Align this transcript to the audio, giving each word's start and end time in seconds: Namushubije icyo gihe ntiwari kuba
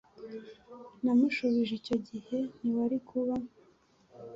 Namushubije 1.03 1.73
icyo 1.79 1.95
gihe 2.07 2.37
ntiwari 2.57 2.97
kuba 3.07 3.35